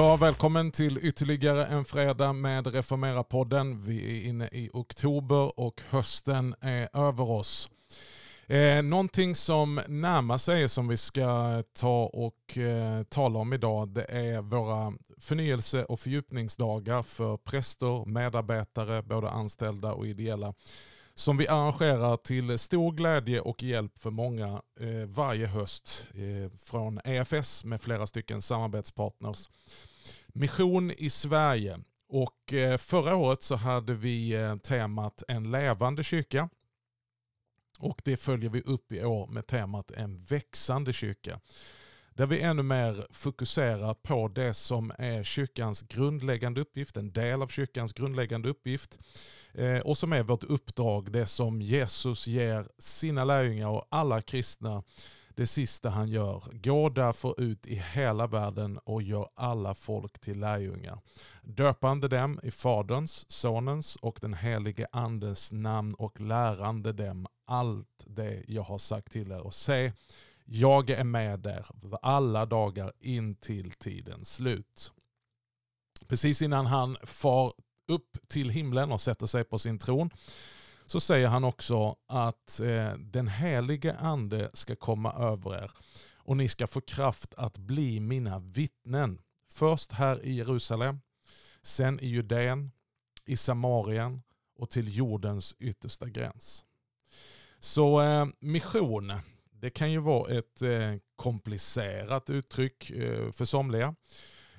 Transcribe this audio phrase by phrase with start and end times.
[0.00, 3.82] Ja, välkommen till ytterligare en fredag med Reformera-podden.
[3.82, 7.70] Vi är inne i oktober och hösten är över oss.
[8.46, 14.04] Eh, någonting som närmar sig som vi ska ta och eh, tala om idag det
[14.04, 20.54] är våra förnyelse och fördjupningsdagar för präster, medarbetare, både anställda och ideella
[21.14, 27.00] som vi arrangerar till stor glädje och hjälp för många eh, varje höst eh, från
[27.04, 29.48] EFS med flera stycken samarbetspartners.
[30.34, 31.78] Mission i Sverige
[32.08, 36.48] och eh, förra året så hade vi eh, temat en levande kyrka
[37.80, 41.40] och det följer vi upp i år med temat en växande kyrka.
[42.14, 47.48] Där vi ännu mer fokuserar på det som är kyrkans grundläggande uppgift, en del av
[47.48, 48.98] kyrkans grundläggande uppgift
[49.54, 54.82] eh, och som är vårt uppdrag, det som Jesus ger sina lärjungar och alla kristna
[55.40, 56.42] det sista han gör.
[56.52, 61.00] Gå därför ut i hela världen och gör alla folk till lärjungar.
[61.42, 68.44] Döpande dem i Faderns, Sonens och den helige Andes namn och lärande dem allt det
[68.48, 69.40] jag har sagt till er.
[69.40, 69.92] Och se,
[70.44, 71.66] jag är med er
[72.02, 74.92] alla dagar in till tidens slut.
[76.08, 77.52] Precis innan han far
[77.88, 80.10] upp till himlen och sätter sig på sin tron
[80.90, 85.70] så säger han också att eh, den helige ande ska komma över er
[86.14, 89.18] och ni ska få kraft att bli mina vittnen.
[89.52, 91.00] Först här i Jerusalem,
[91.62, 92.70] sen i Judeen,
[93.26, 94.22] i Samarien
[94.56, 96.64] och till jordens yttersta gräns.
[97.58, 99.12] Så eh, mission,
[99.52, 103.94] det kan ju vara ett eh, komplicerat uttryck eh, för somliga.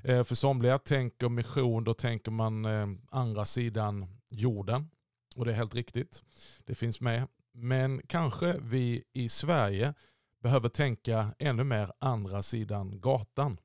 [0.03, 4.89] Eh, för somliga tänker mission, då tänker man eh, andra sidan jorden.
[5.35, 6.23] Och det är helt riktigt.
[6.65, 7.27] Det finns med.
[7.53, 9.93] Men kanske vi i Sverige
[10.39, 13.57] behöver tänka ännu mer andra sidan gatan.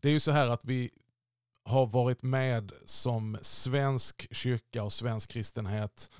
[0.00, 0.90] Det är ju så här att vi
[1.64, 6.10] har varit med som svensk kyrka och svensk kristenhet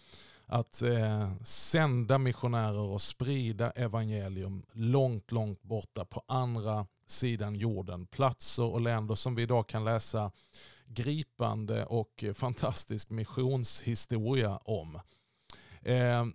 [0.46, 8.06] att eh, sända missionärer och sprida evangelium långt, långt borta på andra sidan jorden.
[8.06, 10.32] Platser och länder som vi idag kan läsa
[10.94, 15.00] gripande och eh, fantastisk missionshistoria om.
[15.82, 16.26] Eh,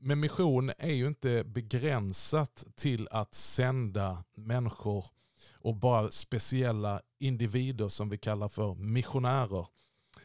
[0.00, 5.04] men mission är ju inte begränsat till att sända människor
[5.52, 9.66] och bara speciella individer som vi kallar för missionärer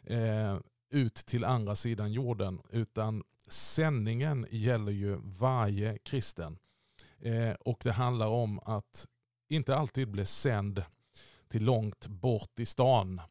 [0.03, 0.59] eh,
[0.91, 2.61] ut till andra sidan jorden.
[2.69, 6.57] Utan sändningen gäller ju varje kristen.
[7.59, 9.07] Och det handlar om att
[9.49, 10.83] inte alltid bli sänd
[11.49, 13.22] till långt bort i stan.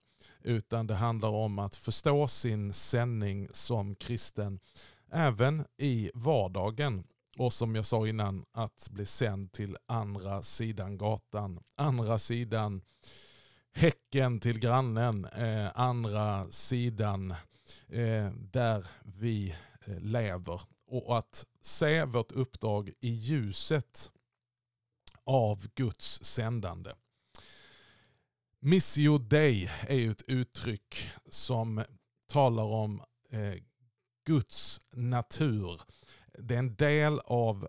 [0.43, 4.60] Utan det handlar om att förstå sin sändning som kristen
[5.12, 7.04] även i vardagen.
[7.38, 11.60] Och som jag sa innan, att bli sänd till andra sidan gatan.
[11.77, 12.82] Andra sidan
[13.75, 15.25] häcken till grannen.
[15.25, 17.31] Eh, andra sidan
[17.88, 19.54] eh, där vi
[19.87, 20.60] eh, lever.
[20.87, 24.12] Och att se vårt uppdrag i ljuset
[25.25, 26.91] av Guds sändande.
[28.60, 31.84] Missio Dei är ju ett uttryck som
[32.32, 33.54] talar om eh,
[34.26, 35.80] Guds natur.
[36.38, 37.68] Det är en del av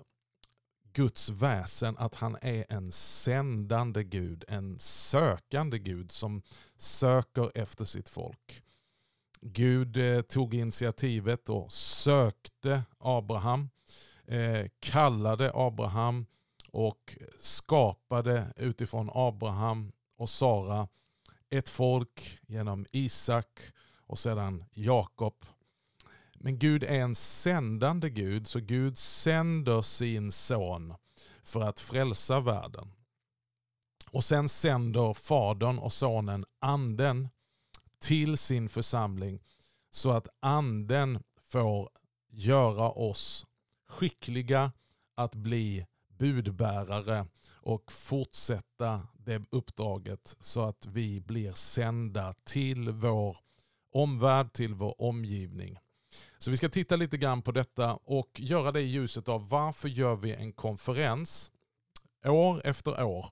[0.94, 6.42] Guds väsen att han är en sändande Gud, en sökande Gud som
[6.78, 8.64] söker efter sitt folk.
[9.42, 13.70] Gud eh, tog initiativet och sökte Abraham,
[14.28, 16.26] eh, kallade Abraham
[16.72, 20.88] och skapade utifrån Abraham och Sara
[21.50, 23.60] ett folk genom Isak
[24.08, 25.46] och sedan Jakob.
[26.36, 30.94] Men Gud är en sändande Gud, så Gud sänder sin son
[31.44, 32.92] för att frälsa världen.
[34.12, 37.30] Och sen sänder Fadern och Sonen anden
[38.00, 39.40] till sin församling
[39.92, 41.90] så att anden får
[42.30, 43.46] göra oss
[43.88, 44.72] skickliga
[45.16, 53.38] att bli budbärare och fortsätta det uppdraget så att vi blir sända till vår
[53.94, 55.78] omvärld, till vår omgivning.
[56.38, 59.90] Så vi ska titta lite grann på detta och göra det i ljuset av varför
[59.90, 61.52] gör vi en konferens
[62.26, 63.26] år efter år.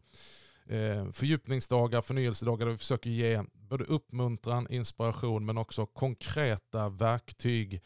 [0.66, 7.82] Eh, fördjupningsdagar, förnyelsedagar där vi försöker ge både uppmuntran, inspiration men också konkreta verktyg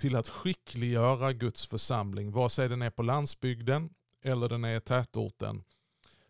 [0.00, 3.90] till att skickliggöra Guds församling, vare sig den är på landsbygden
[4.24, 5.64] eller den är i tätorten.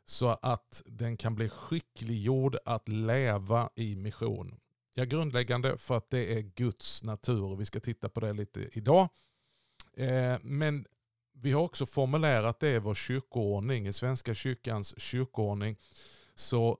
[0.08, 4.60] Så att den kan bli skickliggjord att leva i mission.
[4.94, 7.56] Ja, grundläggande för att det är Guds natur.
[7.56, 9.08] Vi ska titta på det lite idag.
[9.96, 10.87] Eh, men
[11.32, 15.76] vi har också formulerat det i vår kyrkoordning, i Svenska kyrkans kyrkoordning.
[16.34, 16.78] Så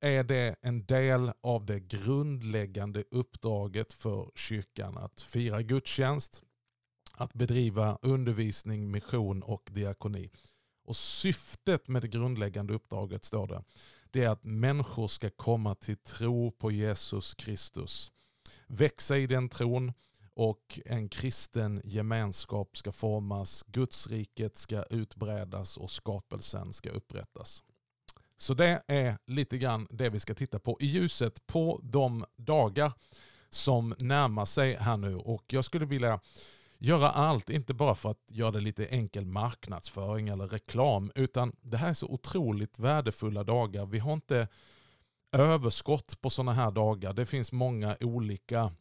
[0.00, 6.42] är det en del av det grundläggande uppdraget för kyrkan att fira gudstjänst,
[7.12, 10.30] att bedriva undervisning, mission och diakoni.
[10.86, 13.64] Och syftet med det grundläggande uppdraget står det,
[14.10, 18.12] det är att människor ska komma till tro på Jesus Kristus.
[18.66, 19.92] Växa i den tron
[20.34, 27.62] och en kristen gemenskap ska formas, Gudsriket ska utbredas och skapelsen ska upprättas.
[28.36, 32.92] Så det är lite grann det vi ska titta på i ljuset på de dagar
[33.50, 35.16] som närmar sig här nu.
[35.16, 36.20] Och jag skulle vilja
[36.78, 41.76] göra allt, inte bara för att göra det lite enkel marknadsföring eller reklam, utan det
[41.76, 43.86] här är så otroligt värdefulla dagar.
[43.86, 44.48] Vi har inte
[45.32, 47.12] överskott på sådana här dagar.
[47.12, 48.72] Det finns många olika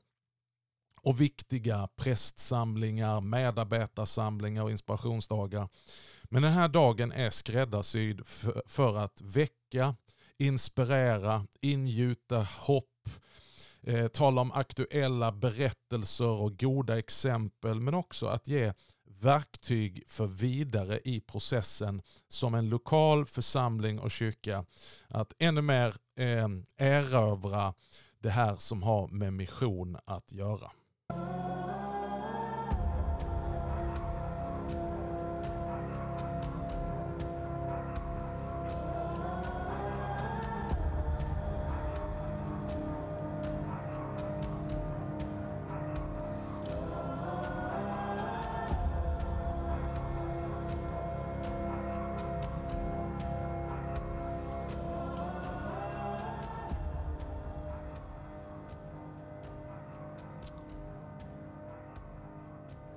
[1.01, 5.69] och viktiga prästsamlingar, medarbetarsamlingar och inspirationsdagar.
[6.23, 8.21] Men den här dagen är skräddarsydd
[8.65, 9.95] för att väcka,
[10.37, 13.09] inspirera, ingjuta hopp,
[13.85, 18.73] eh, tala om aktuella berättelser och goda exempel men också att ge
[19.21, 24.65] verktyg för vidare i processen som en lokal församling och kyrka
[25.07, 26.47] att ännu mer eh,
[26.77, 27.73] erövra
[28.19, 30.71] det här som har med mission att göra.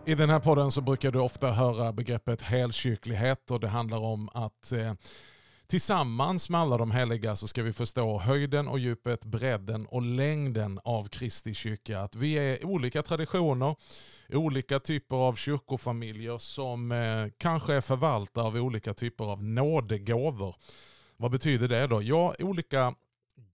[0.08, 4.28] I den här podden så brukar du ofta höra begreppet helkyrklighet och det handlar om
[4.28, 4.94] att eh,
[5.66, 10.80] tillsammans med alla de heliga så ska vi förstå höjden och djupet, bredden och längden
[10.84, 12.00] av Kristi kyrka.
[12.00, 13.76] Att vi är olika traditioner,
[14.32, 20.56] olika typer av kyrkofamiljer som eh, kanske är förvaltare av olika typer av nådegåvor.
[21.16, 22.02] Vad betyder det då?
[22.02, 22.94] Ja, olika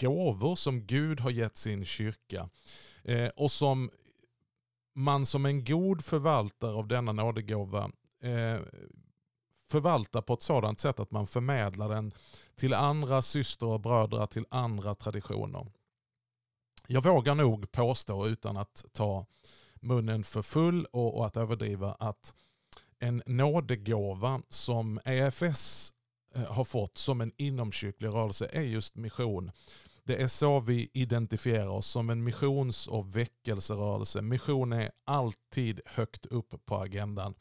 [0.00, 2.49] gåvor som Gud har gett sin kyrka
[3.05, 3.91] eh, och som
[4.94, 7.91] man som en god förvaltare av denna nådegåva
[8.23, 8.61] eh,
[9.69, 12.12] förvaltar på ett sådant sätt att man förmedlar den
[12.56, 15.67] till andra syster och bröder, till andra traditioner.
[16.87, 19.26] Jag vågar nog påstå utan att ta
[19.75, 22.35] munnen för full och, och att överdriva att
[22.99, 25.93] en nådegåva som EFS
[26.35, 29.50] eh, har fått som en inomkyrklig rörelse är just mission.
[30.06, 34.23] Det är så vi identifierar oss som en missions och väckelserörelse.
[34.23, 37.35] Mission är alltid högt upp på agendan.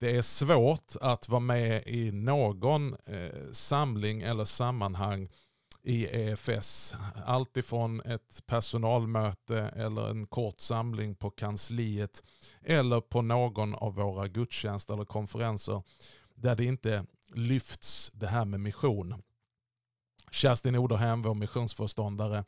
[0.00, 5.28] Det är svårt att vara med i någon eh, samling eller sammanhang
[5.82, 6.94] i EFS.
[7.26, 12.24] Alltifrån ett personalmöte eller en kort samling på kansliet
[12.62, 15.82] eller på någon av våra gudstjänster eller konferenser
[16.34, 19.22] där det inte lyfts det här med mission.
[20.32, 22.44] Kerstin Oderhem, vår missionsföreståndare,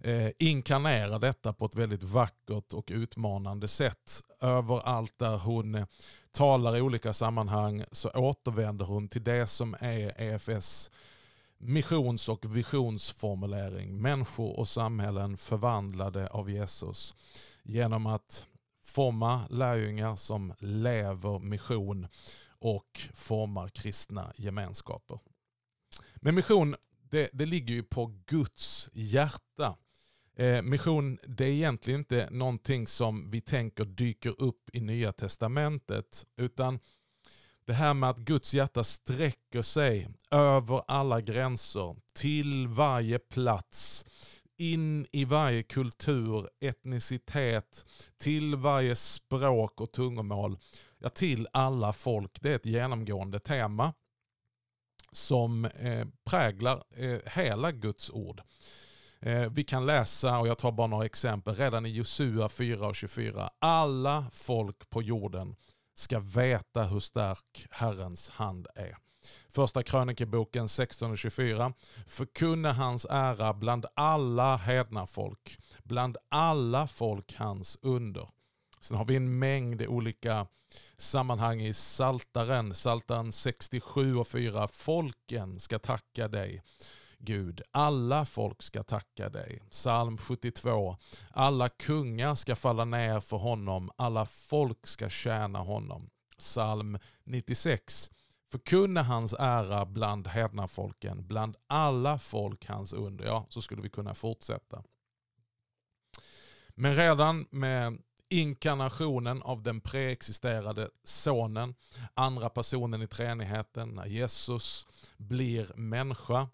[0.00, 4.22] eh, inkarnerar detta på ett väldigt vackert och utmanande sätt.
[4.40, 5.86] Överallt där hon eh,
[6.32, 10.90] talar i olika sammanhang så återvänder hon till det som är EFS
[11.58, 14.02] missions och visionsformulering.
[14.02, 17.14] Människor och samhällen förvandlade av Jesus
[17.62, 18.46] genom att
[18.84, 22.06] forma lärjungar som lever mission
[22.48, 25.18] och formar kristna gemenskaper.
[26.14, 26.76] Med mission
[27.10, 29.76] det, det ligger ju på Guds hjärta.
[30.36, 36.26] Eh, mission det är egentligen inte någonting som vi tänker dyker upp i Nya Testamentet.
[36.36, 36.78] Utan
[37.66, 44.04] det här med att Guds hjärta sträcker sig över alla gränser, till varje plats,
[44.58, 47.86] in i varje kultur, etnicitet,
[48.18, 50.58] till varje språk och tungomål,
[50.98, 52.42] ja, till alla folk.
[52.42, 53.92] Det är ett genomgående tema
[55.16, 58.42] som eh, präglar eh, hela Guds ord.
[59.20, 62.96] Eh, vi kan läsa, och jag tar bara några exempel, redan i Josua 4 och
[62.96, 63.50] 24.
[63.58, 65.56] Alla folk på jorden
[65.94, 68.96] ska veta hur stark Herrens hand är.
[69.48, 71.72] Första krönikeboken 16.24
[72.06, 78.28] Förkunna hans ära bland alla hedna folk, bland alla folk hans under.
[78.80, 80.46] Sen har vi en mängd olika
[80.96, 84.68] sammanhang i Saltaren, Saltaren 67 och 4.
[84.68, 86.62] Folken ska tacka dig.
[87.18, 89.62] Gud, alla folk ska tacka dig.
[89.70, 90.96] Psalm 72.
[91.30, 96.10] Alla kungar ska falla ner för honom, alla folk ska tjäna honom.
[96.38, 98.10] Psalm 96.
[98.52, 103.24] förkunna hans ära bland hednafolken, bland alla folk hans under.
[103.24, 104.82] Ja, så skulle vi kunna fortsätta.
[106.74, 111.74] Men redan med inkarnationen av den preexisterade sonen,
[112.14, 116.48] andra personen i treenigheten, när Jesus blir människa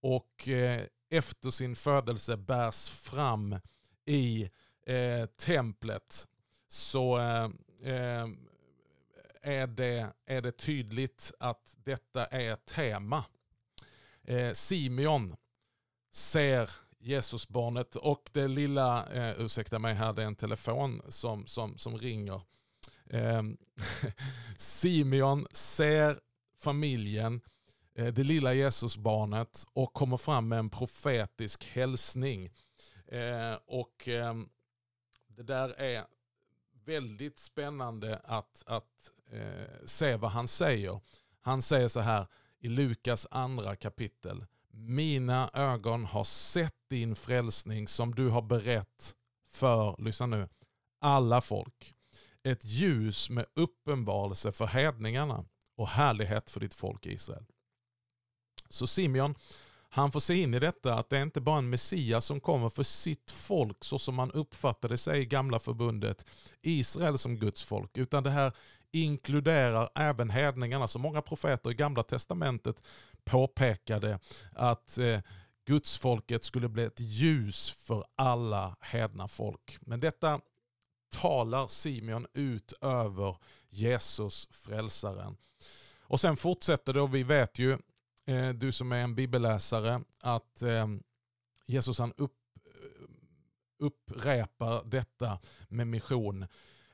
[0.00, 3.56] och eh, efter sin födelse bärs fram
[4.04, 4.50] i
[4.86, 6.26] eh, templet
[6.68, 7.50] så eh,
[7.82, 8.26] eh
[9.42, 13.24] är, det, är det tydligt att detta är tema.
[14.24, 15.36] Eh, Simeon
[16.10, 16.70] ser
[17.00, 21.98] Jesusbarnet och det lilla, eh, ursäkta mig här, det är en telefon som, som, som
[21.98, 22.42] ringer.
[23.10, 23.42] Eh,
[24.56, 26.20] Simeon ser
[26.58, 27.40] familjen,
[27.94, 32.50] eh, det lilla Jesusbarnet och kommer fram med en profetisk hälsning.
[33.06, 34.34] Eh, och eh,
[35.26, 36.06] Det där är
[36.84, 41.00] väldigt spännande att, att eh, se vad han säger.
[41.40, 42.26] Han säger så här
[42.58, 44.46] i Lukas andra kapitel.
[44.80, 49.14] Mina ögon har sett din frälsning som du har berett
[49.50, 50.48] för, lyssna nu,
[51.00, 51.94] alla folk.
[52.42, 55.44] Ett ljus med uppenbarelse för hedningarna
[55.76, 57.44] och härlighet för ditt folk Israel.
[58.68, 59.34] Så Simeon,
[59.90, 62.68] han får se in i detta att det är inte bara en Messias som kommer
[62.68, 66.26] för sitt folk så som man uppfattade sig i gamla förbundet,
[66.62, 68.52] Israel som Guds folk, utan det här
[68.92, 70.88] inkluderar även hedningarna.
[70.88, 72.82] Så många profeter i gamla testamentet
[73.28, 74.18] påpekade
[74.52, 75.20] att eh,
[75.66, 79.78] gudsfolket skulle bli ett ljus för alla hedna folk.
[79.80, 80.40] Men detta
[81.10, 83.36] talar Simeon ut över
[83.68, 85.36] Jesus frälsaren.
[86.00, 87.78] Och sen fortsätter det och vi vet ju,
[88.26, 90.86] eh, du som är en bibelläsare, att eh,
[91.66, 93.06] Jesus han upp, eh,
[93.78, 96.46] upprepar detta med mission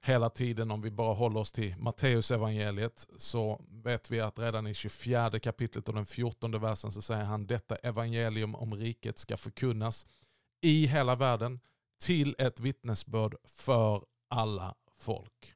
[0.05, 0.71] hela tiden.
[0.71, 5.39] Om vi bara håller oss till Matteus evangeliet så vet vi att redan i 24
[5.39, 10.07] kapitlet och den 14 versen så säger han detta evangelium om riket ska förkunnas
[10.61, 11.61] i hela världen
[12.01, 15.55] till ett vittnesbörd för alla folk.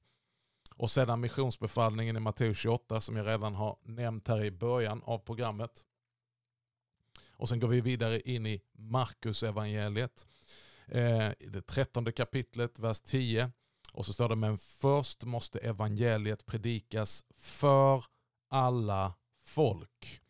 [0.75, 5.19] Och sedan missionsbefallningen i Matteus 28 som jag redan har nämnt här i början av
[5.19, 5.85] programmet.
[7.33, 10.27] Och sen går vi vidare in i Markus evangeliet.
[10.87, 13.51] Eh, det trettonde kapitlet, vers 10.
[13.99, 18.05] Och så står det, men först måste evangeliet predikas för
[18.51, 20.21] alla folk.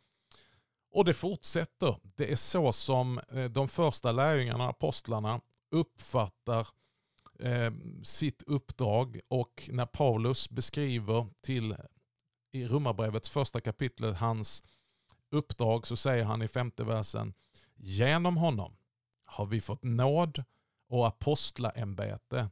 [0.91, 1.97] Och det fortsätter.
[2.17, 6.69] Det är så som eh, de första lärjungarna, apostlarna, uppfattar
[7.39, 7.73] eh,
[8.03, 11.77] sitt uppdrag och när Paulus beskriver till
[12.53, 14.65] i Romarbrevets första kapitel hans
[15.31, 17.35] uppdrag så säger han i femte versen
[17.77, 18.77] Genom honom
[19.25, 20.45] har vi fått nåd
[20.89, 22.51] och apostlaämbete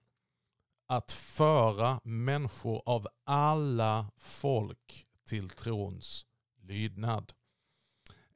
[0.87, 6.27] att föra människor av alla folk till trons
[6.63, 7.33] lydnad.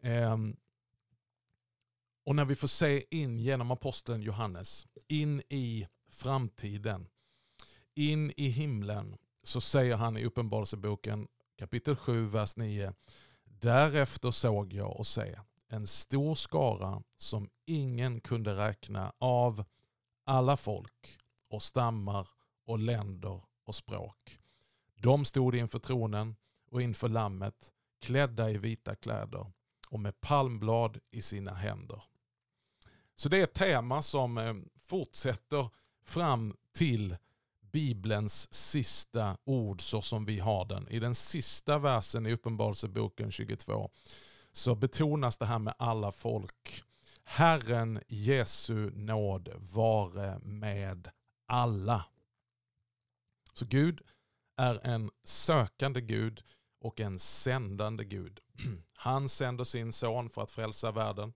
[0.03, 0.57] Ehm,
[2.25, 7.09] och när vi får se in genom aposteln Johannes, in i framtiden,
[7.95, 11.29] in i himlen, så säger han i Uppenbarelseboken
[11.59, 12.95] kapitel 7, vers 9.
[13.45, 15.39] Därefter såg jag och se
[15.69, 19.65] en stor skara som ingen kunde räkna av
[20.25, 22.29] alla folk och stammar
[22.71, 24.39] och länder och språk.
[24.95, 26.37] De stod inför tronen
[26.71, 29.53] och inför lammet klädda i vita kläder
[29.89, 32.03] och med palmblad i sina händer.
[33.17, 35.69] Så det är ett tema som eh, fortsätter
[36.05, 37.17] fram till
[37.61, 40.89] Bibelns sista ord så som vi har den.
[40.89, 43.91] I den sista versen i Uppenbarelseboken 22
[44.53, 46.83] så betonas det här med alla folk.
[47.25, 51.11] Herren Jesu nåd vare med
[51.47, 52.05] alla.
[53.53, 54.01] Så Gud
[54.57, 56.43] är en sökande Gud
[56.81, 58.41] och en sändande Gud.
[58.95, 61.33] Han sänder sin son för att frälsa världen.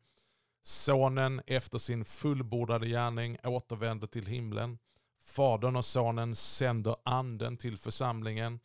[0.63, 4.79] Sonen efter sin fullbordade gärning återvänder till himlen.
[5.25, 8.61] Fadern och sonen sänder anden till församlingen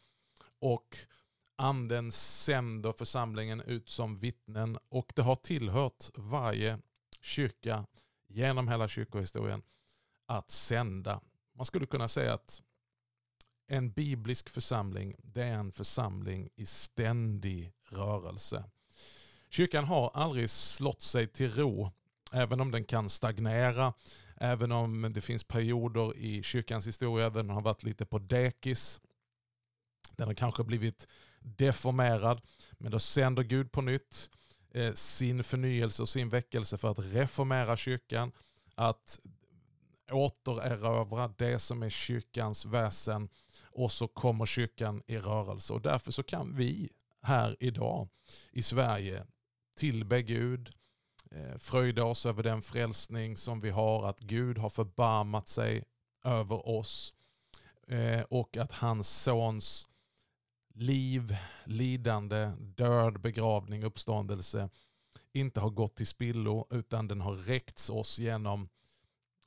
[0.62, 0.98] och
[1.56, 6.80] anden sänder församlingen ut som vittnen och det har tillhört varje
[7.22, 7.86] kyrka
[8.28, 9.62] genom hela kyrkohistorien
[10.26, 11.22] att sända.
[11.54, 12.62] Man skulle kunna säga att
[13.70, 18.64] en biblisk församling det är en församling i ständig rörelse.
[19.50, 21.92] Kyrkan har aldrig slått sig till ro,
[22.32, 23.94] även om den kan stagnera,
[24.36, 29.00] även om det finns perioder i kyrkans historia där den har varit lite på dekis.
[30.16, 31.08] Den har kanske blivit
[31.40, 34.30] deformerad, men då sänder Gud på nytt
[34.72, 38.32] eh, sin förnyelse och sin väckelse för att reformera kyrkan,
[38.76, 39.20] att
[40.12, 43.30] återerövra det som är kyrkans väsen
[43.80, 45.74] och så kommer kyrkan i rörelse.
[45.74, 46.90] Och därför så kan vi
[47.22, 48.08] här idag
[48.52, 49.26] i Sverige
[49.78, 50.74] tillbe Gud,
[51.32, 55.84] eh, fröjda oss över den frälsning som vi har, att Gud har förbarmat sig
[56.24, 57.14] över oss
[57.88, 59.88] eh, och att hans sons
[60.74, 64.70] liv, lidande, död, begravning, uppståndelse
[65.32, 68.70] inte har gått till spillo utan den har räckts oss genom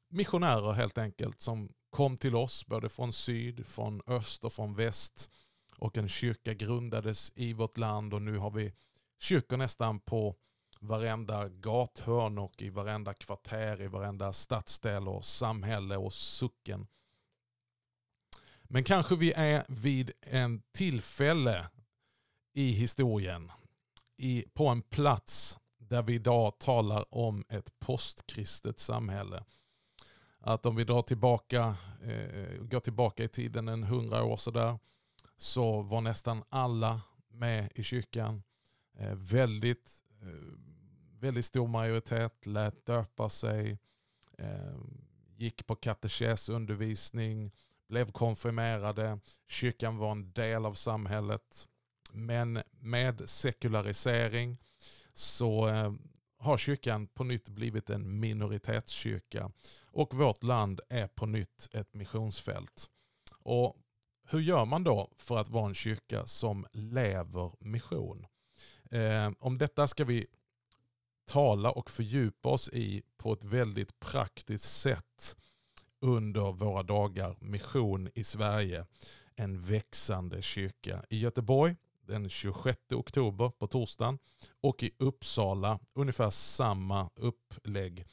[0.09, 5.31] missionärer helt enkelt som kom till oss både från syd, från öst och från väst
[5.77, 8.73] och en kyrka grundades i vårt land och nu har vi
[9.19, 10.37] kyrkor nästan på
[10.81, 16.87] varenda gathörn och i varenda kvarter, i varenda stadsdel och samhälle och sucken.
[18.63, 21.67] Men kanske vi är vid en tillfälle
[22.53, 23.53] i historien,
[24.17, 29.45] i, på en plats där vi idag talar om ett postkristet samhälle.
[30.45, 34.79] Att om vi drar tillbaka, eh, går tillbaka i tiden en hundra år sådär,
[35.37, 38.43] så var nästan alla med i kyrkan.
[38.99, 40.59] Eh, väldigt, eh,
[41.21, 43.79] väldigt stor majoritet lät döpa sig,
[44.39, 44.77] eh,
[45.37, 47.53] gick på katekesundervisning,
[47.89, 49.19] blev konfirmerade,
[49.49, 51.69] kyrkan var en del av samhället.
[52.13, 54.59] Men med sekularisering
[55.13, 55.93] så eh,
[56.43, 59.51] har kyrkan på nytt blivit en minoritetskyrka
[59.87, 62.87] och vårt land är på nytt ett missionsfält.
[63.39, 63.77] Och
[64.29, 68.27] hur gör man då för att vara en kyrka som lever mission?
[68.91, 70.27] Eh, om detta ska vi
[71.25, 75.37] tala och fördjupa oss i på ett väldigt praktiskt sätt
[76.01, 78.87] under våra dagar mission i Sverige.
[79.37, 84.19] En växande kyrka i Göteborg den 26 oktober på torsdagen
[84.61, 88.07] och i Uppsala ungefär samma upplägg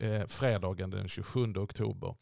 [0.00, 2.16] eh, fredagen den 27 oktober.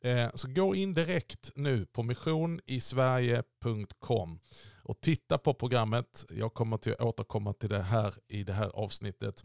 [0.00, 4.40] Eh, så gå in direkt nu på missionisverige.com
[4.82, 6.24] och titta på programmet.
[6.30, 9.44] Jag kommer till att återkomma till det här i det här avsnittet.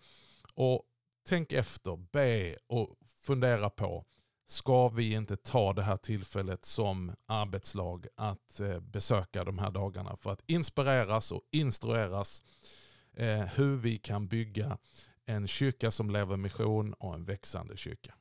[0.53, 0.83] Och
[1.29, 4.05] tänk efter, be och fundera på
[4.45, 10.17] ska vi inte ta det här tillfället som arbetslag att eh, besöka de här dagarna
[10.17, 12.43] för att inspireras och instrueras
[13.17, 14.77] eh, hur vi kan bygga
[15.25, 18.13] en kyrka som lever mission och en växande kyrka.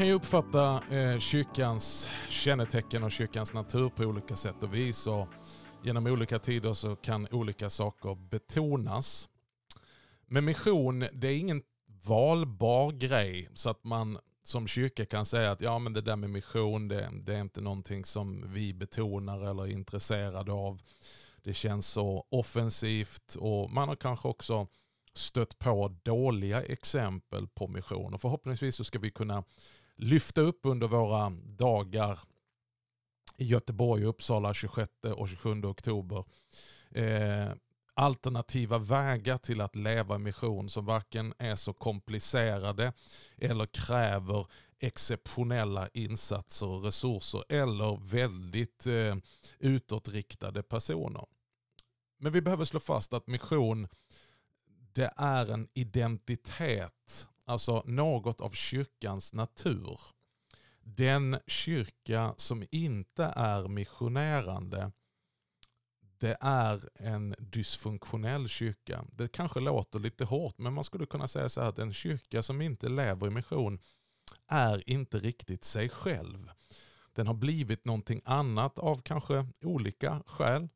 [0.00, 5.06] Kan ju uppfatta eh, kyrkans kännetecken och kyrkans natur på olika sätt och vis.
[5.06, 5.28] Och
[5.82, 9.28] genom olika tider så kan olika saker betonas.
[10.26, 11.62] Men mission, det är ingen
[12.06, 16.30] valbar grej så att man som kyrka kan säga att ja, men det där med
[16.30, 20.82] mission det, det är inte någonting som vi betonar eller är intresserade av.
[21.42, 24.66] Det känns så offensivt och man har kanske också
[25.14, 28.14] stött på dåliga exempel på mission.
[28.14, 29.44] Och förhoppningsvis så ska vi kunna
[30.00, 32.18] lyfta upp under våra dagar
[33.36, 36.24] i Göteborg och Uppsala 26 och 27 oktober.
[36.90, 37.52] Eh,
[37.94, 42.92] alternativa vägar till att leva i mission som varken är så komplicerade
[43.38, 44.46] eller kräver
[44.78, 49.16] exceptionella insatser och resurser eller väldigt eh,
[49.58, 51.24] utåtriktade personer.
[52.18, 53.88] Men vi behöver slå fast att mission
[54.92, 60.00] det är en identitet, alltså något av kyrkans natur.
[60.82, 64.92] Den kyrka som inte är missionerande,
[66.18, 69.04] det är en dysfunktionell kyrka.
[69.12, 72.42] Det kanske låter lite hårt, men man skulle kunna säga så här att en kyrka
[72.42, 73.78] som inte lever i mission
[74.46, 76.50] är inte riktigt sig själv.
[77.12, 80.68] Den har blivit någonting annat av kanske olika skäl.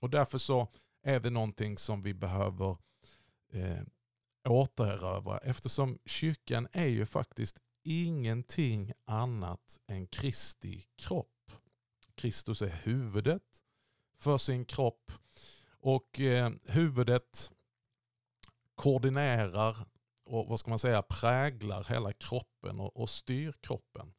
[0.00, 0.68] Och därför så
[1.02, 2.76] är det någonting som vi behöver
[3.52, 3.80] eh,
[4.48, 11.52] återerövra eftersom kyrkan är ju faktiskt ingenting annat än Kristi kropp.
[12.14, 13.62] Kristus är huvudet
[14.18, 15.12] för sin kropp
[15.80, 17.50] och eh, huvudet
[18.74, 19.76] koordinerar
[20.24, 24.14] och vad ska man säga, präglar hela kroppen och, och styr kroppen.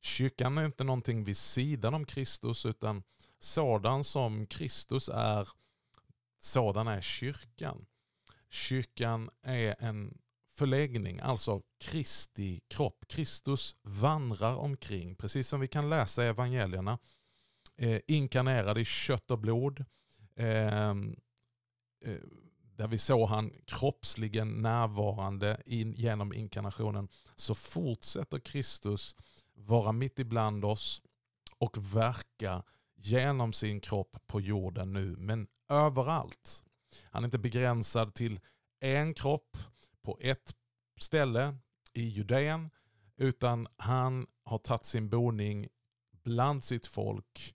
[0.00, 3.02] Kyrkan är inte någonting vid sidan om Kristus utan
[3.38, 5.48] sådan som Kristus är,
[6.40, 7.86] sådan är kyrkan.
[8.54, 10.18] Kyrkan är en
[10.52, 13.04] förläggning, alltså Kristi kropp.
[13.08, 16.98] Kristus vandrar omkring, precis som vi kan läsa i evangelierna,
[17.76, 19.84] eh, inkarnerad i kött och blod.
[20.36, 20.94] Eh, eh,
[22.76, 29.16] där vi såg han kroppsligen närvarande in, genom inkarnationen, så fortsätter Kristus
[29.54, 31.02] vara mitt ibland oss
[31.58, 32.62] och verka
[32.96, 36.64] genom sin kropp på jorden nu, men överallt.
[37.02, 38.40] Han är inte begränsad till
[38.80, 39.56] en kropp
[40.02, 40.54] på ett
[41.00, 41.56] ställe
[41.92, 42.70] i Judeen,
[43.16, 45.68] utan han har tagit sin boning
[46.22, 47.54] bland sitt folk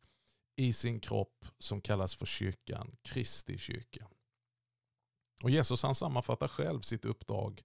[0.56, 4.08] i sin kropp som kallas för kyrkan, Kristi kyrka.
[5.44, 7.62] Och Jesus han sammanfattar själv sitt uppdrag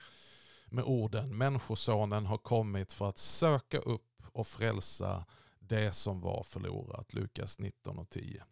[0.67, 5.27] med orden Människosonen har kommit för att söka upp och frälsa
[5.59, 7.15] det som var förlorat.
[7.15, 8.45] Lukas 19 och 10.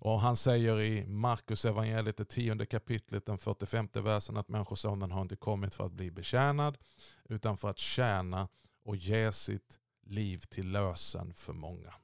[0.00, 5.22] Och han säger i Markus evangeliet, det tionde kapitlet, den 45 versen att Människosonen har
[5.22, 6.78] inte kommit för att bli betjänad
[7.24, 8.48] utan för att tjäna
[8.84, 11.94] och ge sitt liv till lösen för många.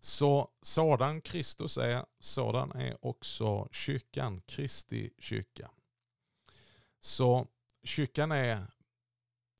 [0.00, 5.70] Så sådan Kristus är, sådan är också kyrkan, Kristi kyrka.
[7.00, 7.46] Så
[7.84, 8.66] kyrkan är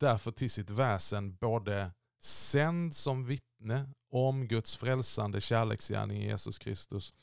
[0.01, 1.91] därför till sitt väsen både
[2.21, 7.15] sänd som vittne om Guds frälsande kärleksgärning i Jesus Kristus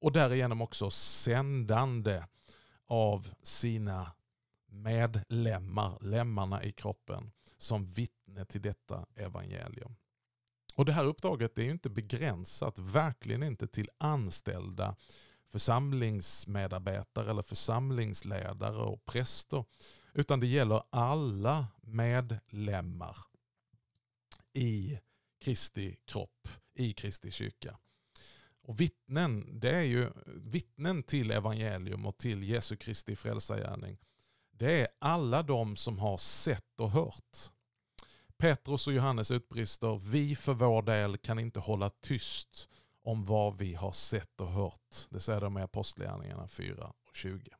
[0.00, 2.24] och därigenom också sändande
[2.86, 4.12] av sina
[4.66, 9.96] medlemmar, lemmarna i kroppen, som vittne till detta evangelium.
[10.74, 14.96] Och Det här uppdraget är ju inte begränsat, verkligen inte till anställda
[15.52, 19.64] församlingsmedarbetare eller församlingsledare och präster.
[20.12, 23.16] Utan det gäller alla medlemmar
[24.52, 24.98] i
[25.38, 27.78] Kristi kropp, i Kristi kyrka.
[28.66, 33.98] Och vittnen, det är ju vittnen till evangelium och till Jesu Kristi frälsargärning.
[34.50, 37.50] Det är alla de som har sett och hört.
[38.36, 42.68] Petrus och Johannes utbrister, vi för vår del kan inte hålla tyst
[43.02, 45.06] om vad vi har sett och hört.
[45.10, 47.50] Det säger de i Apostlagärningarna 4 och 20.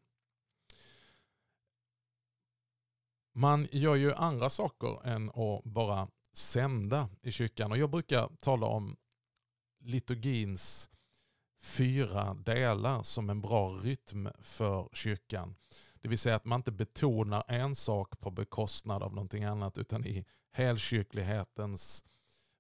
[3.35, 7.71] Man gör ju andra saker än att bara sända i kyrkan.
[7.71, 8.97] Och jag brukar tala om
[9.81, 10.91] liturgins
[11.67, 15.55] fyra delar som en bra rytm för kyrkan.
[16.01, 20.05] Det vill säga att man inte betonar en sak på bekostnad av någonting annat utan
[20.05, 22.05] i helkyrklighetens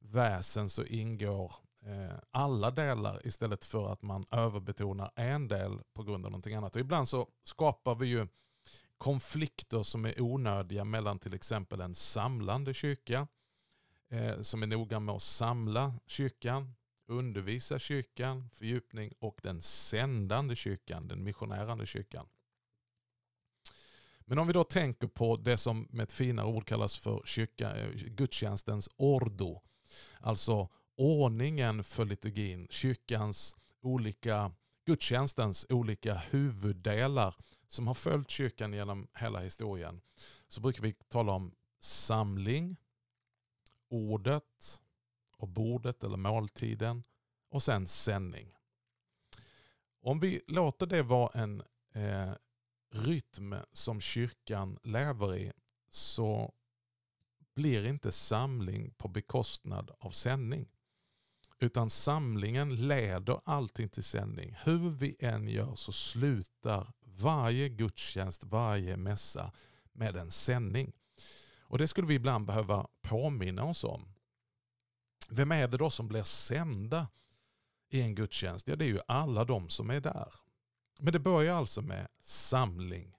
[0.00, 1.52] väsen så ingår
[1.86, 6.74] eh, alla delar istället för att man överbetonar en del på grund av någonting annat.
[6.74, 8.28] Och ibland så skapar vi ju
[8.98, 13.28] konflikter som är onödiga mellan till exempel en samlande kyrka
[14.10, 16.74] eh, som är noga med att samla kyrkan,
[17.06, 22.28] undervisa kyrkan, fördjupning och den sändande kyrkan, den missionärande kyrkan.
[24.28, 27.76] Men om vi då tänker på det som med ett finare ord kallas för kyrka,
[27.76, 29.62] eh, gudstjänstens ordo.
[30.20, 34.52] Alltså ordningen för liturgin, kyrkans olika,
[34.86, 37.34] gudstjänstens olika huvuddelar
[37.68, 40.00] som har följt kyrkan genom hela historien.
[40.48, 42.76] Så brukar vi tala om samling,
[43.88, 44.80] ordet
[45.36, 47.04] och bordet eller måltiden
[47.50, 48.54] och sen sändning.
[50.00, 51.62] Om vi låter det vara en
[51.94, 52.32] eh,
[52.92, 55.52] rytm som kyrkan lever i
[55.90, 56.54] så
[57.54, 60.68] blir inte samling på bekostnad av sändning.
[61.58, 64.56] Utan samlingen leder allting till sändning.
[64.64, 69.52] Hur vi än gör så slutar varje gudstjänst, varje mässa
[69.92, 70.92] med en sändning.
[71.60, 74.15] Och Det skulle vi ibland behöva påminna oss om.
[75.30, 77.08] Vem är det då som blir sända
[77.90, 78.68] i en gudstjänst?
[78.68, 80.34] Ja, det är ju alla de som är där.
[80.98, 83.16] Men det börjar alltså med samling.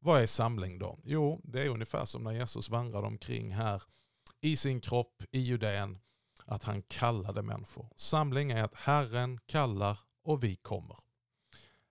[0.00, 0.98] Vad är samling då?
[1.04, 3.82] Jo, det är ungefär som när Jesus vandrade omkring här
[4.40, 5.98] i sin kropp i Judeen,
[6.44, 7.88] att han kallade människor.
[7.96, 10.96] Samling är att Herren kallar och vi kommer.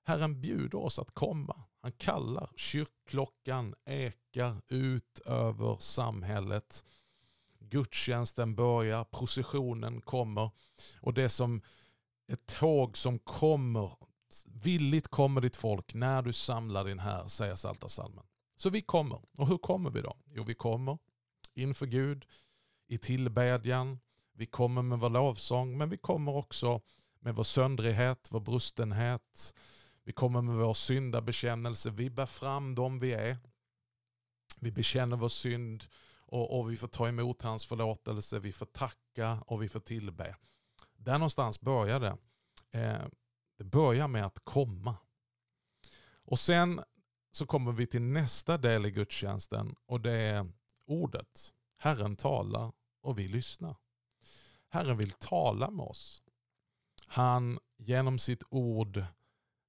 [0.04, 1.64] Herren bjuder oss att komma.
[1.82, 2.50] Han kallar.
[2.56, 6.84] Kyrkklockan ekar ut över samhället.
[7.70, 10.52] Gudstjänsten börjar, processionen kommer
[11.02, 11.62] och det som
[12.28, 13.92] ett tåg som kommer
[14.46, 18.26] Villigt kommer ditt folk när du samlar din här, säger Psaltarpsalmen.
[18.58, 19.22] Så vi kommer.
[19.38, 20.18] Och hur kommer vi då?
[20.30, 20.98] Jo, vi kommer
[21.54, 22.26] inför Gud
[22.88, 24.00] i tillbedjan.
[24.34, 26.82] Vi kommer med vår lovsång, men vi kommer också
[27.20, 29.54] med vår söndrighet, vår brustenhet.
[30.04, 31.90] Vi kommer med vår syndabekännelse.
[31.90, 33.38] Vi bär fram dem vi är.
[34.60, 35.84] Vi bekänner vår synd
[36.28, 38.40] och, och vi får ta emot hans förlåtelse.
[38.40, 40.36] Vi får tacka och vi får tillbe.
[40.96, 42.18] Där någonstans börjar det.
[42.80, 43.06] Eh,
[43.58, 44.96] det börjar med att komma.
[46.26, 46.82] Och sen
[47.32, 50.52] så kommer vi till nästa del i gudstjänsten och det är
[50.86, 51.54] ordet.
[51.78, 53.76] Herren talar och vi lyssnar.
[54.70, 56.22] Herren vill tala med oss.
[57.08, 59.04] Han genom sitt ord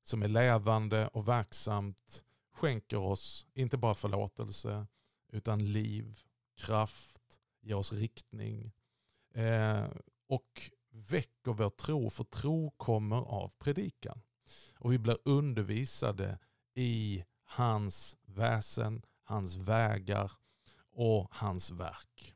[0.03, 4.87] som är levande och verksamt skänker oss inte bara förlåtelse
[5.33, 6.21] utan liv,
[6.59, 8.73] kraft, ger oss riktning,
[9.35, 9.85] eh,
[10.29, 14.23] och väcker vår tro, för tro kommer av predikan.
[14.79, 16.39] Och vi blir undervisade
[16.75, 20.33] i hans väsen, hans vägar
[20.93, 22.35] och hans verk.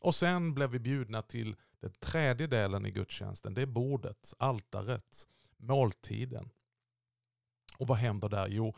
[0.00, 3.54] Och sen blev vi bjudna till den tredje delen i gudstjänsten.
[3.54, 6.50] Det är bordet, altaret, måltiden.
[7.78, 8.48] Och vad händer där?
[8.48, 8.76] Jo,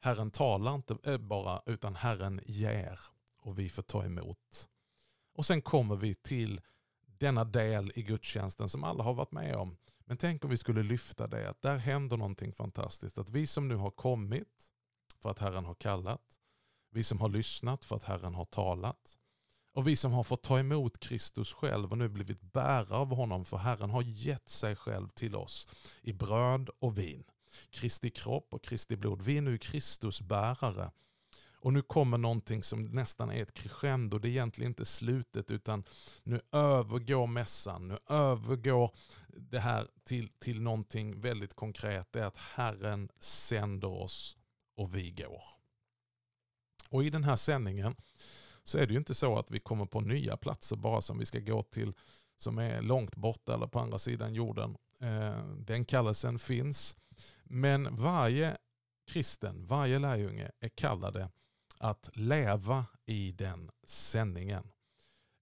[0.00, 2.98] Herren talar inte eh, bara utan Herren ger
[3.42, 4.68] och vi får ta emot.
[5.34, 6.60] Och sen kommer vi till
[7.06, 9.76] denna del i gudstjänsten som alla har varit med om.
[10.04, 13.18] Men tänk om vi skulle lyfta det, att där händer någonting fantastiskt.
[13.18, 14.72] Att vi som nu har kommit
[15.22, 16.38] för att Herren har kallat,
[16.90, 19.18] vi som har lyssnat för att Herren har talat
[19.74, 23.44] och vi som har fått ta emot Kristus själv och nu blivit bärare av honom
[23.44, 25.68] för Herren har gett sig själv till oss
[26.02, 27.24] i bröd och vin.
[27.70, 29.22] Kristi kropp och Kristi blod.
[29.22, 30.90] Vi är nu Kristus bärare
[31.62, 34.18] och nu kommer någonting som nästan är ett crescendo.
[34.18, 35.84] Det är egentligen inte slutet utan
[36.22, 37.88] nu övergår mässan.
[37.88, 38.90] Nu övergår
[39.28, 42.12] det här till, till någonting väldigt konkret.
[42.12, 44.36] Det är att Herren sänder oss
[44.76, 45.42] och vi går.
[46.90, 47.96] Och i den här sändningen
[48.64, 51.26] så är det ju inte så att vi kommer på nya platser bara som vi
[51.26, 51.92] ska gå till
[52.36, 54.76] som är långt borta eller på andra sidan jorden.
[55.00, 56.96] Eh, den kallelsen finns.
[57.44, 58.56] Men varje
[59.06, 61.30] kristen, varje lärjunge är kallade
[61.82, 64.72] att leva i den sändningen.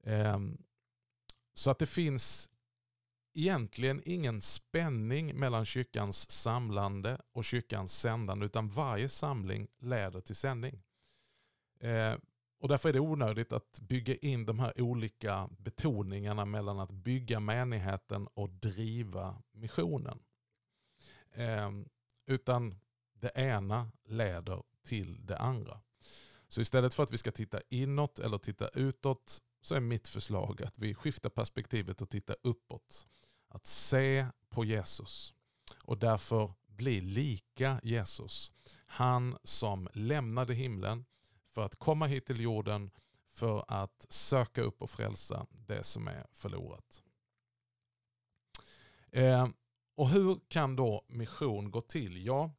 [0.04, 0.62] Ehm,
[1.54, 2.50] så att det finns
[3.34, 10.82] egentligen ingen spänning mellan kyrkans samlande och kyrkans sändande utan varje samling leder till sändning.
[11.80, 12.20] Ehm,
[12.60, 17.40] och därför är det onödigt att bygga in de här olika betoningarna mellan att bygga
[17.40, 20.22] menigheten och driva missionen.
[21.32, 21.88] Ehm,
[22.26, 22.74] utan
[23.12, 25.80] det ena leder till det andra.
[26.50, 30.62] Så istället för att vi ska titta inåt eller titta utåt så är mitt förslag
[30.62, 33.06] att vi skiftar perspektivet och tittar uppåt.
[33.48, 35.34] Att se på Jesus
[35.84, 38.52] och därför bli lika Jesus.
[38.86, 41.04] Han som lämnade himlen
[41.48, 42.90] för att komma hit till jorden
[43.28, 47.02] för att söka upp och frälsa det som är förlorat.
[49.10, 49.48] Eh,
[49.94, 52.26] och hur kan då mission gå till?
[52.26, 52.50] Ja,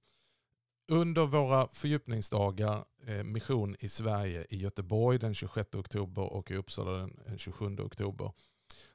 [0.88, 6.92] under våra fördjupningsdagar, Eh, mission i Sverige i Göteborg den 26 oktober och i Uppsala
[6.92, 8.32] den eh, 27 oktober,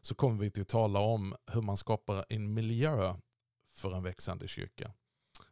[0.01, 3.15] så kommer vi till att tala om hur man skapar en miljö
[3.69, 4.93] för en växande kyrka.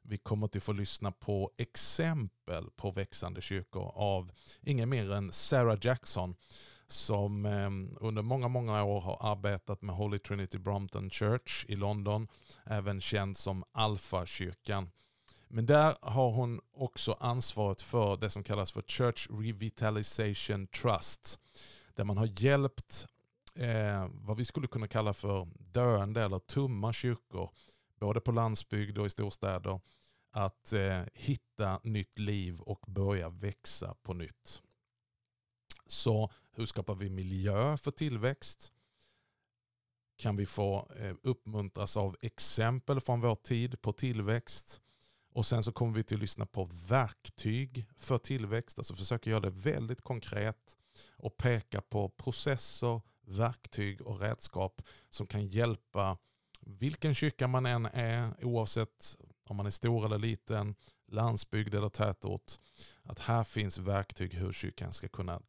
[0.02, 5.32] Vi kommer till att få lyssna på exempel på växande kyrkor av ingen mer än
[5.32, 6.36] Sarah Jackson
[6.86, 12.28] som eh, under många, många år har arbetat med Holy Trinity Brompton Church i London,
[12.64, 14.90] även känd som Alfa-kyrkan.
[15.54, 21.38] Men där har hon också ansvaret för det som kallas för Church Revitalization Trust.
[21.94, 23.06] Där man har hjälpt
[23.54, 27.50] eh, vad vi skulle kunna kalla för döende eller tumma kyrkor,
[28.00, 29.80] både på landsbygd och i storstäder,
[30.30, 34.62] att eh, hitta nytt liv och börja växa på nytt.
[35.86, 38.72] Så hur skapar vi miljö för tillväxt?
[40.16, 44.80] Kan vi få eh, uppmuntras av exempel från vår tid på tillväxt?
[45.34, 48.78] Och sen så kommer vi till att lyssna på verktyg för tillväxt.
[48.78, 50.76] Alltså försöka göra det väldigt konkret
[51.16, 56.18] och peka på processer, verktyg och redskap som kan hjälpa
[56.60, 60.74] vilken kyrka man än är, oavsett om man är stor eller liten,
[61.06, 62.52] landsbygd eller tätort.
[63.02, 65.40] Att här finns verktyg hur kyrkan ska kunna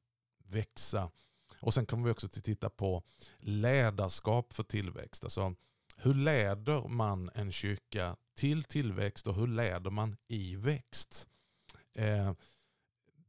[0.48, 1.12] växa.
[1.60, 3.04] Och sen kommer vi också att titta på
[3.38, 5.24] ledarskap för tillväxt.
[5.24, 5.56] Alltså
[5.96, 11.28] hur leder man en kyrka till tillväxt och hur leder man i växt?
[11.94, 12.34] Eh,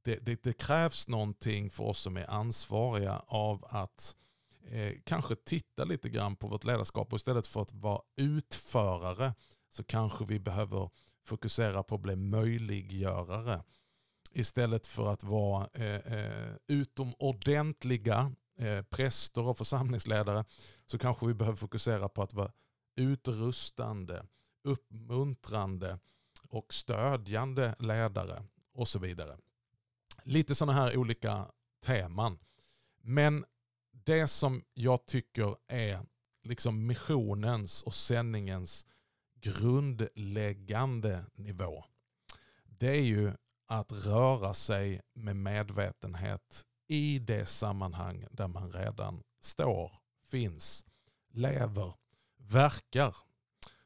[0.03, 4.17] det, det, det, krävs någonting för oss som är ansvariga av att
[4.71, 9.35] eh, kanske titta lite grann på vårt ledarskap och istället för att vara utförare
[9.69, 10.91] så kanske vi behöver
[11.25, 13.63] fokusera på att bli möjliggörare
[14.33, 20.45] istället för att vara eh, eh utomordentliga eh, präster och församlingsledare
[20.87, 22.53] så kanske vi behöver fokusera på att vara
[22.97, 24.27] utrustande,
[24.65, 25.99] uppmuntrande
[26.49, 28.43] och stödjande ledare
[28.73, 29.39] och så vidare.
[30.23, 31.47] Lite sådana här olika
[31.85, 32.39] teman.
[33.01, 33.45] Men
[33.91, 36.01] det som jag tycker är
[36.43, 38.87] liksom missionens och sändningens
[39.41, 41.85] grundläggande nivå.
[42.65, 43.33] Det är ju
[43.67, 49.93] att röra sig med medvetenhet i det sammanhang där man redan står,
[50.31, 50.85] finns,
[51.29, 51.95] lever,
[52.37, 53.17] verkar.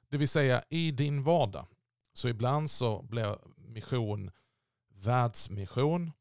[0.09, 1.67] Det vill säga i din vardag.
[2.13, 4.31] Så ibland så blir mission
[4.89, 6.13] världsmission.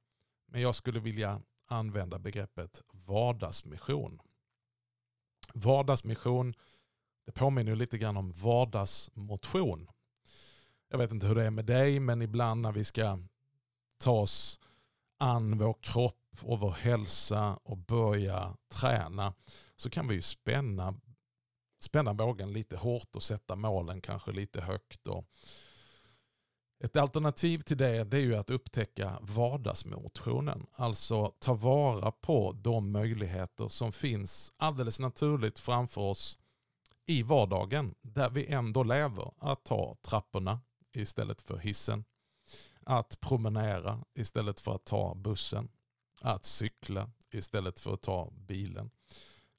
[0.46, 4.22] Men jag skulle vilja använda begreppet vardagsmission.
[5.54, 6.54] Vardagsmission,
[7.26, 9.90] det påminner lite grann om vardagsmotion.
[10.90, 13.20] Jag vet inte hur det är med dig, men ibland när vi ska
[13.98, 14.60] ta oss
[15.18, 19.34] an vår kropp och vår hälsa och börja träna
[19.76, 20.94] så kan vi ju spänna,
[21.82, 25.08] spänna bågen lite hårt och sätta målen kanske lite högt.
[25.08, 25.26] Och
[26.84, 30.66] ett alternativ till det, det är ju att upptäcka vardagsmotionen.
[30.74, 36.40] Alltså ta vara på de möjligheter som finns alldeles naturligt framför oss
[37.06, 39.32] i vardagen där vi ändå lever.
[39.38, 40.60] Att ta trapporna
[40.94, 42.04] istället för hissen.
[42.86, 45.70] Att promenera istället för att ta bussen.
[46.22, 48.92] Att cykla istället för att ta bilen.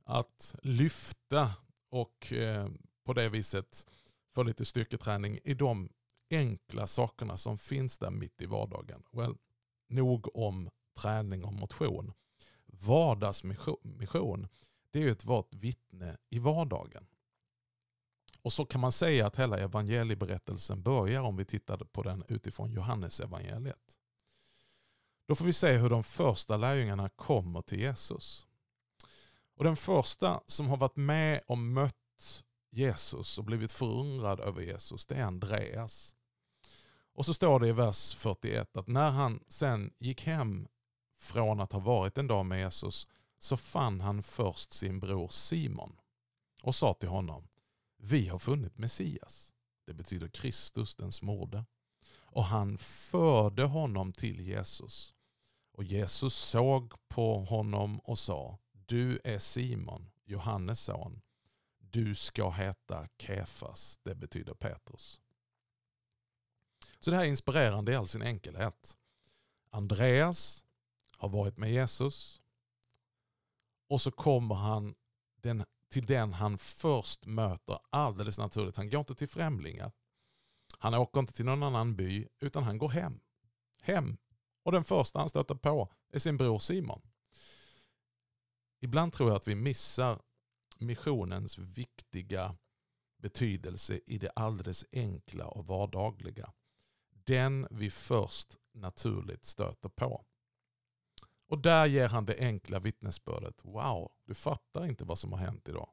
[0.04, 1.54] Att lyfta
[1.88, 2.68] och eh,
[3.04, 3.86] på det viset
[4.34, 5.88] få lite styrketräning i de
[6.30, 9.02] enkla sakerna som finns där mitt i vardagen.
[9.12, 9.34] Well,
[9.88, 12.12] nog om träning och motion.
[12.66, 14.48] Vardagsmission,
[14.90, 17.06] det är ju att vara ett vittne i vardagen.
[18.42, 22.72] Och så kan man säga att hela evangelieberättelsen börjar om vi tittar på den utifrån
[22.72, 23.99] Johannes evangeliet.
[25.30, 28.46] Då får vi se hur de första lärjungarna kommer till Jesus.
[29.56, 35.06] Och Den första som har varit med och mött Jesus och blivit förundrad över Jesus,
[35.06, 36.14] det är Andreas.
[37.14, 40.68] Och så står det i vers 41 att när han sen gick hem
[41.18, 45.96] från att ha varit en dag med Jesus så fann han först sin bror Simon
[46.62, 47.48] och sa till honom
[47.96, 49.54] Vi har funnit Messias.
[49.86, 51.64] Det betyder Kristus, den smorde.
[52.12, 55.14] Och han förde honom till Jesus.
[55.80, 61.20] Och Jesus såg på honom och sa Du är Simon, Johannes son.
[61.78, 65.20] Du ska heta Kefas, det betyder Petrus.
[67.00, 68.96] Så det här är inspirerande i all sin enkelhet.
[69.70, 70.64] Andreas
[71.16, 72.40] har varit med Jesus
[73.88, 74.94] och så kommer han
[75.36, 78.76] den, till den han först möter alldeles naturligt.
[78.76, 79.92] Han går inte till främlingar.
[80.78, 83.20] Han åker inte till någon annan by utan han går hem.
[83.82, 84.16] Hem.
[84.62, 87.02] Och den första han stöter på är sin bror Simon.
[88.80, 90.20] Ibland tror jag att vi missar
[90.78, 92.56] missionens viktiga
[93.18, 96.52] betydelse i det alldeles enkla och vardagliga
[97.30, 100.24] den vi först naturligt stöter på.
[101.48, 103.64] Och där ger han det enkla vittnesbördet.
[103.64, 105.90] Wow, du fattar inte vad som har hänt idag.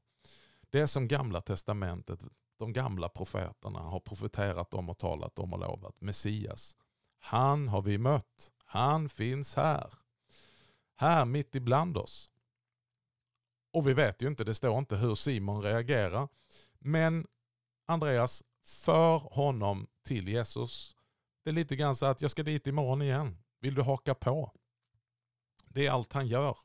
[0.69, 2.23] Det är som gamla testamentet,
[2.57, 6.01] de gamla profeterna har profeterat om och talat om och lovat.
[6.01, 6.77] Messias.
[7.19, 8.51] Han har vi mött.
[8.69, 9.93] Han finns här.
[10.95, 12.31] Här mitt ibland oss.
[13.73, 16.27] Och vi vet ju inte, det står inte hur Simon reagerar.
[16.79, 17.27] Men
[17.85, 20.97] Andreas för honom till Jesus
[21.47, 23.37] det är lite grann så att jag ska dit imorgon igen.
[23.59, 24.51] Vill du haka på?
[25.65, 26.57] Det är allt han gör.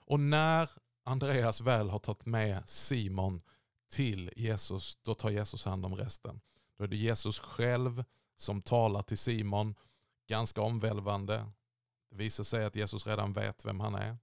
[0.00, 0.70] Och när
[1.04, 3.42] Andreas väl har tagit med Simon
[3.90, 6.40] till Jesus, då tar Jesus hand om resten.
[6.78, 8.04] Då är det Jesus själv
[8.36, 9.74] som talar till Simon,
[10.26, 11.46] ganska omvälvande.
[12.10, 14.16] Det visar sig att Jesus redan vet vem han är.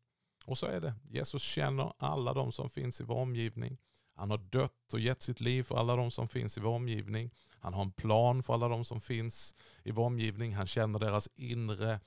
[0.45, 0.93] Och så är det.
[1.09, 3.77] Jesus känner alla de som finns i vår omgivning.
[4.15, 7.31] Han har dött och gett sitt liv för alla de som finns i vår omgivning.
[7.59, 10.55] Han har en plan för alla de som finns i vår omgivning.
[10.55, 11.99] Han känner deras inre,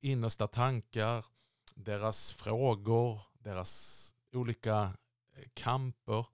[0.00, 1.24] innersta tankar,
[1.74, 4.92] deras frågor, deras olika
[5.36, 6.26] eh, kamper.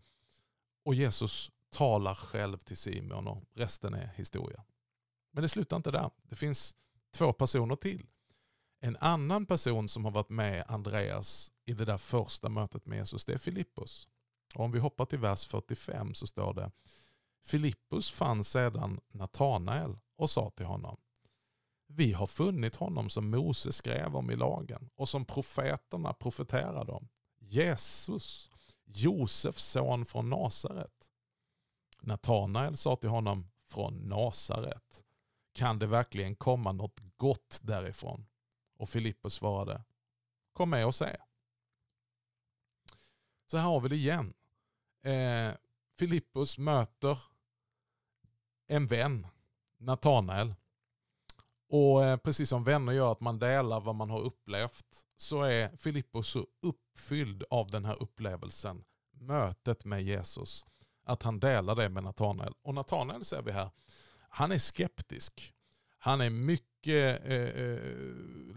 [0.85, 4.65] Och Jesus talar själv till Simon och resten är historia.
[5.31, 6.11] Men det slutar inte där.
[6.23, 6.77] Det finns
[7.19, 8.07] två personer till.
[8.81, 13.25] En annan person som har varit med Andreas i det där första mötet med Jesus,
[13.25, 14.09] det är Filippus.
[14.55, 16.71] Och om vi hoppar till vers 45 så står det
[17.45, 20.97] Filippus fann sedan Natanael och sa till honom
[21.87, 27.09] Vi har funnit honom som Mose skrev om i lagen och som profeterna profeterade om.
[27.39, 28.51] Jesus,
[28.85, 31.11] Josefs son från Nasaret.
[32.01, 35.05] Natanael sa till honom från Nasaret.
[35.59, 38.27] Kan det verkligen komma något gott därifrån?
[38.77, 39.85] Och Filippus svarade
[40.53, 41.17] Kom med och se.
[43.47, 44.35] Så här har vi det igen.
[45.03, 45.55] Eh,
[45.99, 47.19] Filippus möter
[48.67, 49.27] en vän,
[49.79, 50.55] Natanael.
[51.69, 55.77] Och eh, precis som vänner gör att man delar vad man har upplevt så är
[55.77, 60.67] Filippus så uppfylld av den här upplevelsen, mötet med Jesus,
[61.05, 62.55] att han delar det med Natanael.
[62.63, 63.71] Och Natanael ser vi här,
[64.29, 65.55] han är skeptisk.
[65.99, 67.79] Han är mycket eh, eh,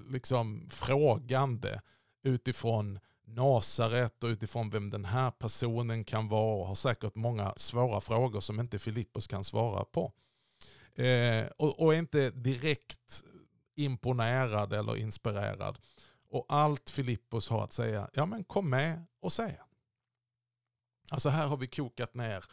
[0.09, 1.81] liksom frågande
[2.23, 8.01] utifrån Nasaret och utifrån vem den här personen kan vara och har säkert många svåra
[8.01, 10.13] frågor som inte Filippos kan svara på.
[10.95, 13.23] Eh, och, och är inte direkt
[13.75, 15.77] imponerad eller inspirerad.
[16.29, 19.59] Och allt Filippos har att säga, ja men kom med och säg.
[21.09, 22.43] Alltså här har vi kokat ner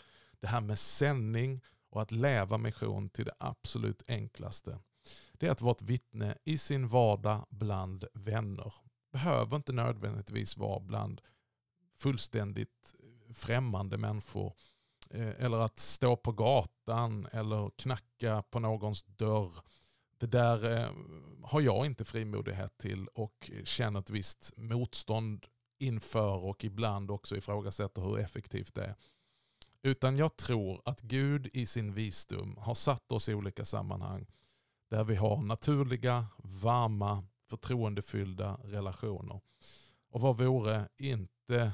[0.41, 1.61] det här med sändning
[1.91, 4.79] och att leva mission till det absolut enklaste.
[5.33, 8.75] Det är att vara ett vittne i sin vardag bland vänner.
[9.13, 11.21] Behöver inte nödvändigtvis vara bland
[11.97, 12.95] fullständigt
[13.35, 14.55] främmande människor.
[15.11, 19.53] Eh, eller att stå på gatan eller knacka på någons dörr.
[20.19, 20.91] Det där eh,
[21.43, 25.47] har jag inte frimodighet till och känner ett visst motstånd
[25.79, 28.95] inför och ibland också ifrågasätter hur effektivt det är.
[29.83, 34.27] Utan jag tror att Gud i sin visdom har satt oss i olika sammanhang
[34.91, 39.41] där vi har naturliga, varma, förtroendefyllda relationer.
[40.11, 41.73] Och vad vore inte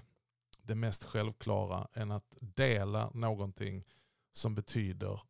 [0.63, 3.85] det mest självklara än att dela någonting
[4.33, 5.21] som betyder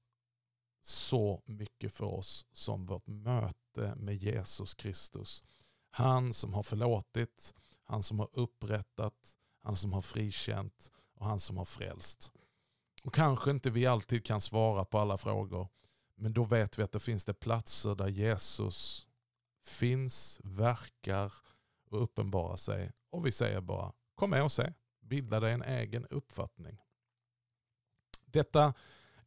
[0.80, 5.44] så mycket för oss som vårt möte med Jesus Kristus.
[5.90, 7.54] Han som har förlåtit,
[7.84, 12.32] han som har upprättat, han som har frikänt och han som har frälst.
[13.04, 15.68] Och kanske inte vi alltid kan svara på alla frågor,
[16.16, 19.08] men då vet vi att det finns det platser där Jesus
[19.64, 21.32] finns, verkar
[21.90, 22.92] och uppenbarar sig.
[23.10, 24.72] Och vi säger bara, kom med och se.
[25.00, 26.78] Bilda dig en egen uppfattning.
[28.26, 28.74] Detta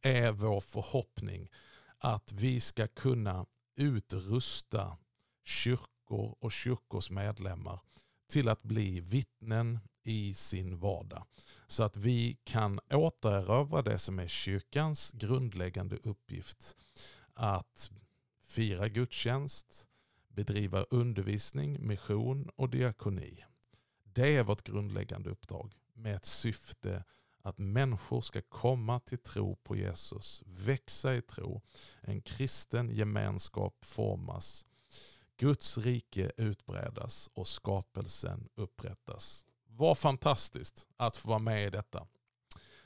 [0.02, 1.50] är vår förhoppning
[1.98, 4.98] att vi ska kunna utrusta
[5.44, 7.80] kyrkor och kyrkors medlemmar
[8.28, 9.78] till att bli vittnen
[10.08, 11.24] i sin vardag.
[11.66, 16.76] Så att vi kan återerövra det som är kyrkans grundläggande uppgift.
[17.34, 17.90] Att
[18.40, 19.88] fira gudstjänst,
[20.28, 23.44] bedriva undervisning, mission och diakoni.
[24.02, 27.04] Det är vårt grundläggande uppdrag med ett syfte
[27.42, 31.62] att människor ska komma till tro på Jesus, växa i tro,
[32.00, 34.66] en kristen gemenskap formas,
[35.36, 39.46] Guds rike utbredas och skapelsen upprättas.
[39.78, 42.06] Vad fantastiskt att få vara med i detta.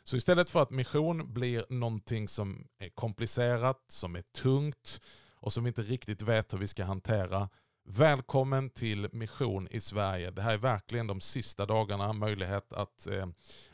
[0.03, 5.01] Så istället för att mission blir någonting som är komplicerat, som är tungt
[5.35, 7.49] och som vi inte riktigt vet hur vi ska hantera.
[7.85, 10.31] Välkommen till Mission i Sverige.
[10.31, 13.27] Det här är verkligen de sista dagarna möjlighet att eh,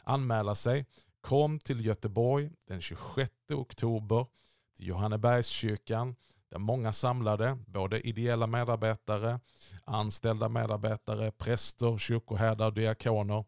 [0.05, 0.87] anmäla sig.
[1.21, 4.27] Kom till Göteborg den 26 oktober
[4.77, 6.17] till Johannebergskyrkan
[6.49, 9.41] där många samlade, både ideella medarbetare,
[9.85, 13.45] anställda medarbetare, präster, kyrkoherdar diakoner.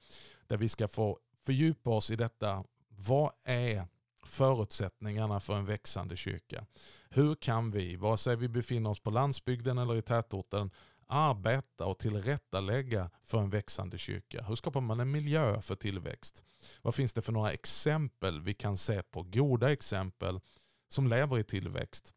[0.47, 2.65] Där vi ska få fördjupa oss i detta.
[2.89, 3.87] Vad är
[4.25, 6.67] förutsättningarna för en växande kyrka?
[7.11, 10.71] Hur kan vi, vare sig vi befinner oss på landsbygden eller i tätorten,
[11.07, 14.45] arbeta och tillrättalägga för en växande kyrka?
[14.45, 16.45] Hur skapar man en miljö för tillväxt?
[16.83, 20.41] Vad finns det för några exempel vi kan se på, goda exempel
[20.89, 22.15] som lever i tillväxt?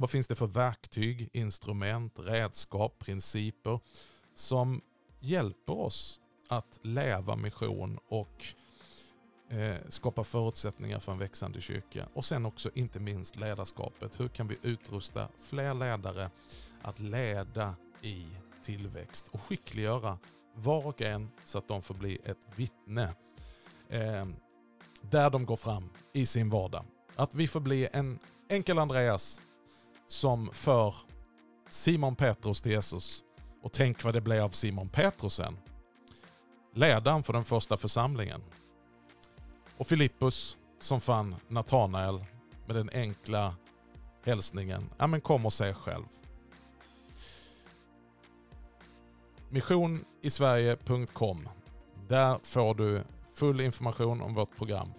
[0.00, 3.80] Vad finns det för verktyg, instrument, redskap, principer
[4.34, 4.80] som
[5.20, 8.44] hjälper oss att leva mission och
[9.48, 12.06] eh, skapa förutsättningar för en växande kyrka.
[12.14, 14.20] Och sen också inte minst ledarskapet.
[14.20, 16.30] Hur kan vi utrusta fler ledare
[16.82, 18.26] att leda i
[18.62, 20.18] tillväxt och skickliggöra
[20.54, 23.14] var och en så att de får bli ett vittne
[23.88, 24.26] eh,
[25.00, 26.84] där de går fram i sin vardag.
[27.16, 28.18] Att vi får bli en
[28.48, 29.40] enkel Andreas
[30.08, 30.94] som för
[31.70, 33.22] Simon Petrus till Jesus.
[33.62, 35.58] Och tänk vad det blev av Simon Petrus sen.
[36.74, 38.42] Ledaren för den första församlingen.
[39.76, 42.24] Och Filippus som fann Natanael
[42.66, 43.54] med den enkla
[44.24, 44.90] hälsningen.
[44.98, 46.04] Ja men kom och se själv.
[49.48, 51.48] Missionisverige.com.
[52.08, 53.02] Där får du
[53.34, 54.92] full information om vårt program.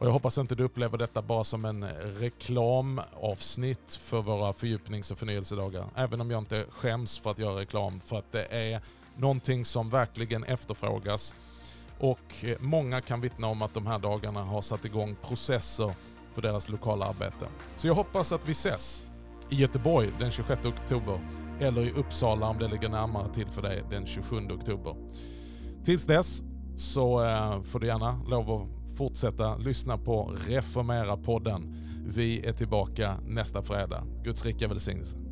[0.00, 1.84] Och jag hoppas inte du upplever detta bara som en
[2.18, 5.84] reklamavsnitt för våra fördjupnings och förnyelsedagar.
[5.96, 8.80] Även om jag inte skäms för att göra reklam för att det är
[9.16, 11.34] någonting som verkligen efterfrågas.
[11.98, 15.92] Och eh, många kan vittna om att de här dagarna har satt igång processer
[16.32, 17.46] för deras lokala arbete.
[17.76, 19.12] Så jag hoppas att vi ses
[19.50, 21.20] i Göteborg den 26 oktober
[21.60, 24.96] eller i Uppsala om det ligger närmare till för dig den 27 oktober.
[25.84, 26.42] Tills dess
[26.76, 31.74] så eh, får du gärna lov att fortsätta lyssna på Reformera-podden.
[32.06, 34.04] Vi är tillbaka nästa fredag.
[34.24, 35.29] Guds rika välsignelse.